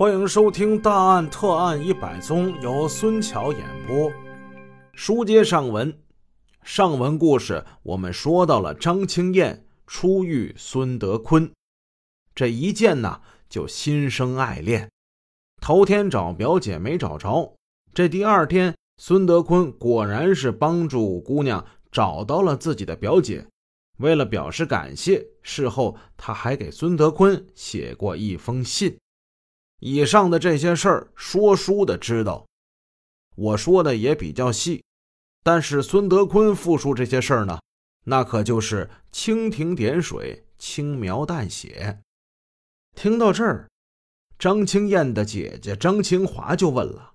[0.00, 4.10] 欢迎收听《大案特案一百宗》，由孙桥演播。
[4.94, 5.94] 书接上文，
[6.64, 11.52] 上文故事我们说到了张青燕初遇孙德坤，
[12.34, 14.90] 这一见呢就心生爱恋。
[15.60, 17.54] 头天找表姐没找着，
[17.92, 21.62] 这第二天孙德坤果然是帮助姑娘
[21.92, 23.46] 找到了自己的表姐。
[23.98, 28.96] 为了表示感谢，事后他还给孙德坤写过一封信。
[29.80, 32.46] 以上的这些事儿，说书的知道，
[33.34, 34.84] 我说的也比较细。
[35.42, 37.60] 但是孙德坤复述这些事儿呢，
[38.04, 42.00] 那可就是蜻蜓点水，轻描淡写。
[42.94, 43.68] 听到这儿，
[44.38, 47.12] 张青燕的姐姐张清华就问了：“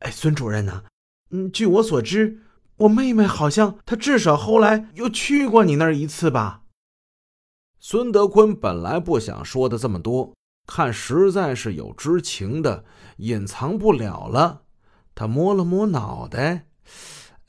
[0.00, 0.84] 哎，孙主任呢？
[1.30, 2.42] 嗯，据我所知。”
[2.80, 6.64] 我妹妹好像她至少后来又去过你那儿一次吧。
[7.80, 10.34] 孙德坤本来不想说的这么多，
[10.66, 12.84] 看实在是有知情的，
[13.18, 14.62] 隐藏不了了。
[15.14, 16.66] 他摸了摸脑袋，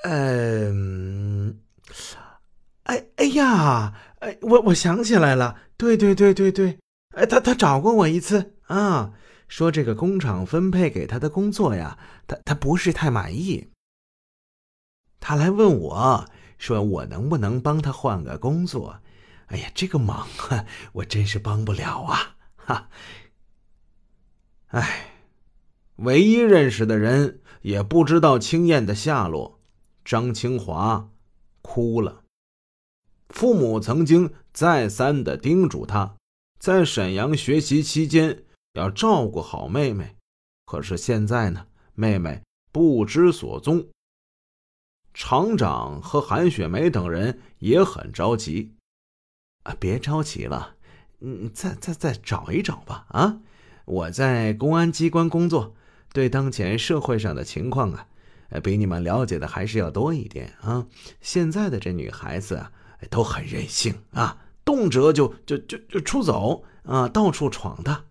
[0.04, 1.60] 嗯，
[2.84, 6.80] 哎哎呀，哎，我我想起来了，对对对对对，
[7.16, 9.12] 哎，他他找过我一次啊，
[9.50, 13.70] 说这个工厂分配给他的工作呀，他他不是太满意。
[15.20, 16.26] 他来问我，
[16.58, 19.02] 说我能不能帮他换个工作？
[19.48, 22.37] 哎呀，这个忙啊，我真是帮不了啊！
[22.68, 22.90] 哈，
[24.68, 25.14] 哎，
[25.96, 29.62] 唯一认识的人也不知道青燕的下落。
[30.04, 31.10] 张清华
[31.62, 32.24] 哭了。
[33.30, 36.18] 父母曾经再三的叮嘱他，
[36.60, 40.18] 在沈阳学习期间要照顾好妹妹，
[40.66, 43.88] 可是现在呢，妹妹不知所踪。
[45.14, 48.76] 厂长和韩雪梅等人也很着急，
[49.64, 50.77] 啊，别着急了，
[51.20, 53.06] 嗯，再再再找一找吧。
[53.10, 53.40] 啊，
[53.86, 55.76] 我在公安机关工作，
[56.14, 58.08] 对当前社会上的情况啊，
[58.64, 60.88] 比你们了解的还是要多一点啊。
[61.22, 62.72] 现在的这女孩子啊，
[63.10, 68.06] 都很任性啊，动辄就就就就出走啊，到处闯的。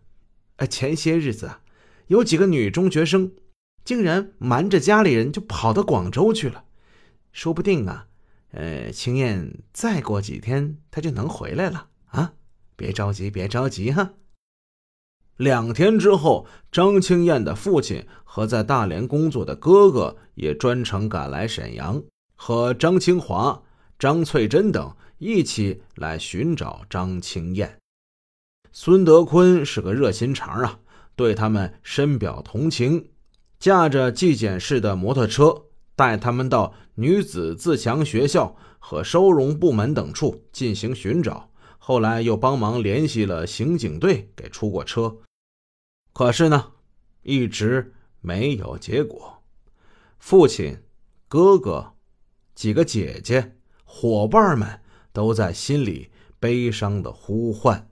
[0.56, 1.60] 哎，前些日子啊，
[2.08, 3.32] 有几个女中学生，
[3.84, 6.64] 竟然瞒着家里人就跑到广州去了。
[7.30, 8.06] 说不定啊，
[8.52, 12.32] 呃，青燕再过几天她就能回来了啊！
[12.76, 14.12] 别着急，别着急哈。
[15.36, 22.02] 两天之后，张青燕的父亲和在大连工作的哥哥也专程赶来沈阳，
[22.36, 23.62] 和张清华、
[23.98, 27.78] 张翠珍等一起来寻找张青燕。
[28.72, 30.78] 孙德坤是个热心肠啊，
[31.16, 33.08] 对他们深表同情，
[33.58, 35.62] 驾着纪检室的摩托车。
[35.98, 41.48] 带他们到女子自强学校和收容部门等处进行寻找，
[41.78, 45.18] 后来又帮忙联系了刑警队给出过车，
[46.12, 46.72] 可是呢，
[47.22, 49.42] 一直没有结果。
[50.18, 50.82] 父亲、
[51.28, 51.94] 哥哥、
[52.54, 54.80] 几个姐姐、伙伴们
[55.12, 57.90] 都在心里悲伤的呼唤：“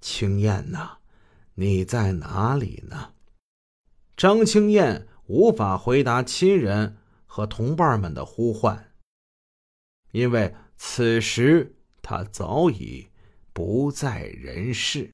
[0.00, 0.98] 青燕呐，
[1.54, 3.12] 你在哪里呢？”
[4.16, 6.96] 张青燕无法回答亲人。
[7.30, 8.90] 和同伴们的呼唤，
[10.12, 13.07] 因为此时他早已
[13.58, 15.10] 不在人世。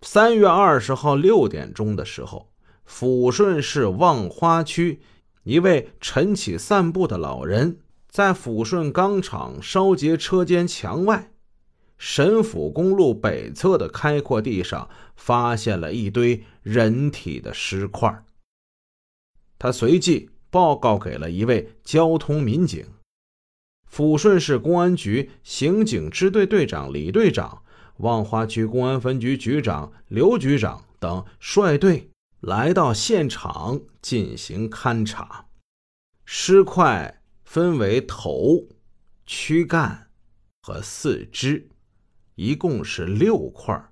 [0.00, 2.52] 三月二十号六点钟的时候，
[2.88, 5.00] 抚顺市望花区
[5.42, 11.32] 一位晨起散步的老人，在抚顺钢厂烧结车间墙外，
[11.96, 18.24] 沈府公路北侧的开阔地上，发现了一堆人体的尸块。
[19.58, 20.30] 他随即。
[20.50, 22.86] 报告给了一位交通民警，
[23.92, 27.62] 抚顺市公安局刑警支队队长李队长、
[27.98, 32.10] 望花区公安分局局长刘局长等率队
[32.40, 35.46] 来到现场进行勘查。
[36.24, 38.68] 尸块分为头、
[39.24, 40.08] 躯干
[40.62, 41.68] 和四肢，
[42.34, 43.90] 一共是六块。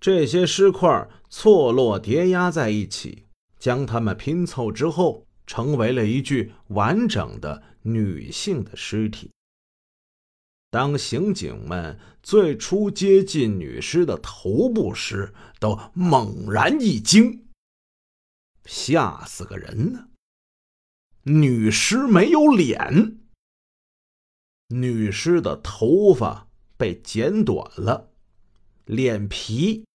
[0.00, 3.24] 这些尸块错落叠压在一起，
[3.58, 5.25] 将它们拼凑之后。
[5.46, 9.30] 成为了一具完整的女性的尸体。
[10.70, 17.46] 当刑警们最初接近女尸的头部时，都猛然一惊，
[18.64, 20.08] 吓死个人呢！
[21.22, 23.18] 女尸没有脸，
[24.68, 28.12] 女尸的头发被剪短了，
[28.84, 29.86] 脸皮、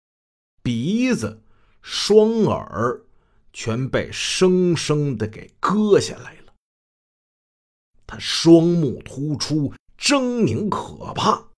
[0.63, 1.43] 鼻子、
[1.81, 3.05] 双耳。
[3.53, 6.53] 全被生生的给割下来了。
[8.07, 11.49] 他双目突出，狰狞可怕。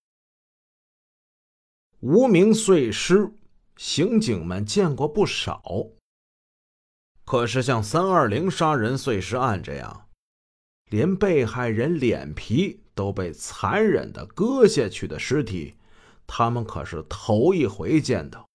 [2.00, 3.32] 无名碎尸
[3.78, 5.64] 刑警们见过不少。
[7.26, 10.10] 可是像三二零杀人碎尸案这样，
[10.90, 15.76] 连被害人脸皮都被残忍的割下去的尸体，
[16.28, 18.48] 他们可是头一回见到。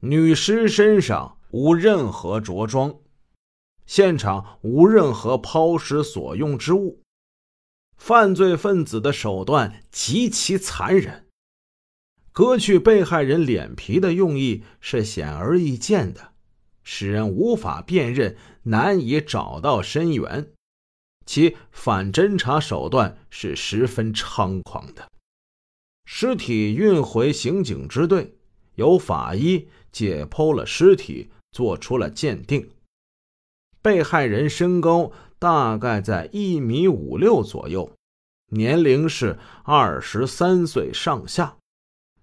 [0.00, 2.96] 女尸身上无任何着装，
[3.86, 7.02] 现场无任何抛尸所用之物。
[7.96, 11.26] 犯罪分子的手段极其残忍，
[12.32, 16.32] 割去被害人脸皮的用意是显而易见的，
[16.82, 20.50] 使人无法辨认，难以找到身源。
[21.26, 25.06] 其反侦查手段是十分猖狂的。
[26.06, 28.34] 尸体运回刑警支队，
[28.74, 32.70] 由法医解剖了尸体，做出了鉴定。
[33.80, 35.12] 被害人身高。
[35.42, 37.90] 大概在一米五六左右，
[38.50, 41.56] 年龄是二十三岁上下，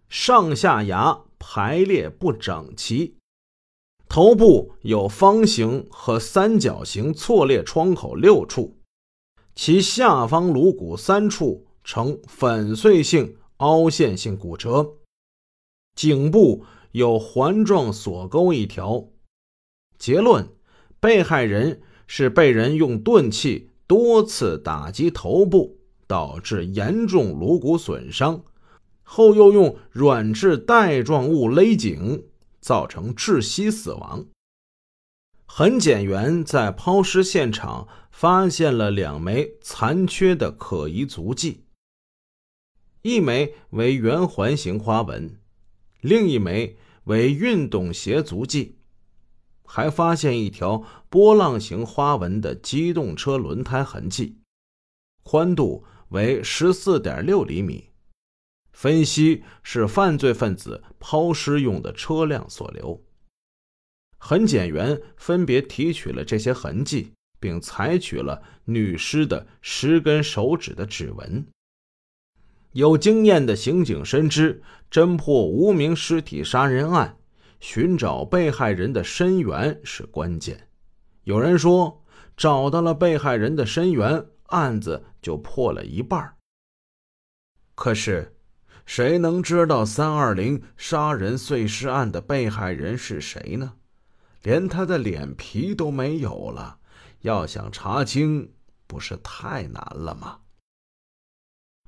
[0.08, 3.18] 上下牙排列不整齐，
[4.08, 8.78] 头部有方形和三角形错裂创口六处，
[9.54, 14.94] 其下方颅骨三处呈粉碎性凹陷性骨折，
[15.94, 19.10] 颈部有环状锁沟一条。
[20.00, 20.50] 结论：
[21.00, 21.84] 被害人。
[22.12, 28.44] 是被人用钝器多次打击头部，导致严重颅骨损伤，
[29.04, 32.24] 后又用软质带状物勒颈，
[32.60, 34.26] 造成窒息死亡。
[35.46, 41.66] 痕检员在抛尸现场发现了两枚残缺的可疑足迹，
[43.04, 45.38] 一枚为圆环形花纹，
[46.02, 48.79] 另一枚为运动鞋足迹。
[49.72, 54.40] 还发现一条波浪形花纹的机动车轮胎痕迹，
[55.22, 57.92] 宽度为十四点六厘米，
[58.72, 63.00] 分析是犯罪分子抛尸用的车辆所留。
[64.18, 71.46] 痕检员分别提取了这些痕迹，并采取了女尸的十根手指的指纹。
[72.72, 77.19] 有经验的刑警深知，侦破无名尸体杀人案。
[77.60, 80.68] 寻找被害人的身源是关键。
[81.24, 82.04] 有人说，
[82.36, 86.36] 找到了被害人的身源，案子就破了一半。
[87.76, 88.36] 可是，
[88.86, 93.74] 谁能知道三二零杀人碎尸案的被害人是谁呢？
[94.44, 96.80] 连他的脸皮都没有了，
[97.22, 98.54] 要想查清，
[98.88, 100.40] 不是太难了吗？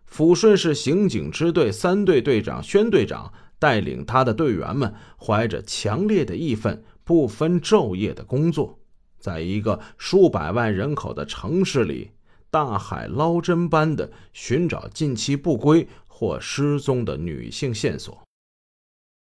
[0.10, 3.34] 抚顺市刑警支队三队队长宣队长。
[3.62, 4.92] 带领他的队员们，
[5.24, 8.80] 怀着强烈的义愤，不分昼夜的工作，
[9.20, 12.10] 在一个数百万人口的城市里，
[12.50, 18.24] 大海捞针般的寻找近期不归或失踪的女性线索。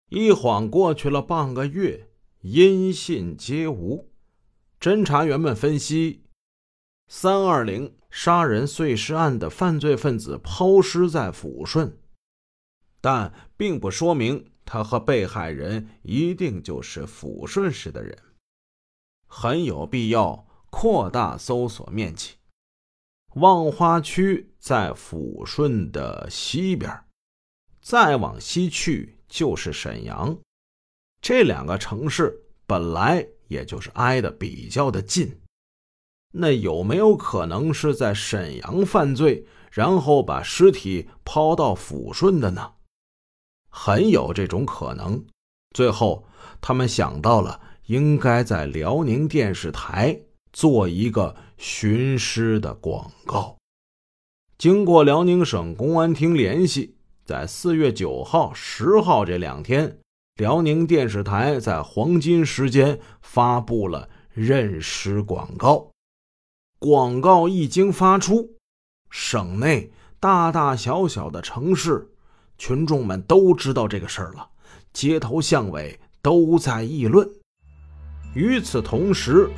[0.09, 2.07] 一晃过去了半个月，
[2.41, 4.09] 音信皆无。
[4.79, 6.23] 侦查员们分析，
[7.07, 11.95] 三二零杀人碎尸案的犯罪分子抛尸在抚顺。
[13.05, 18.17] 但并不说明他和被害人一定就是抚顺市的人，
[19.27, 22.31] 很有必要扩大搜索面积。
[23.35, 26.91] 望花区在抚顺的西边，
[27.79, 30.35] 再往西去就是沈阳，
[31.21, 35.39] 这两个城市本来也就是挨得比较的近。
[36.33, 42.71] 那有没有可能是在沈阳犯罪，然后把尸体抛到抚顺的呢？
[43.77, 45.21] 很有这种可能。
[45.75, 46.25] 最后，
[46.61, 50.17] 他们想到了应该在辽宁电视台
[50.53, 53.57] 做一个寻尸的广告。
[54.57, 59.99] 经过辽宁省公安厅联系，在四月九号、十号这两天，
[60.35, 65.91] 辽宁电视台在黄金时间发布了认尸广告。
[66.79, 68.55] 广告一经发出，
[69.09, 69.91] 省内
[70.21, 72.13] 大大小小的城市。
[72.57, 74.47] 群众们都知道这个事儿了，
[74.93, 77.27] 街头巷尾都在议论。
[78.33, 79.49] 与此同时，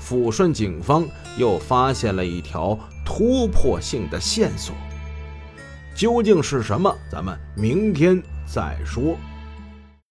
[0.00, 4.74] 抚顺警方又发现了一条突破性的线索，
[5.94, 6.94] 究竟是什么？
[7.10, 9.16] 咱们明天再说。